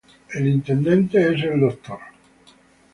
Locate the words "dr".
1.59-1.99